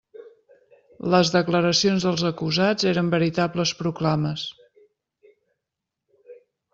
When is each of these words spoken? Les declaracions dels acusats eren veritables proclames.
Les 1.15 1.31
declaracions 1.33 2.07
dels 2.07 2.23
acusats 2.29 2.87
eren 2.93 3.11
veritables 3.15 3.73
proclames. 3.81 4.49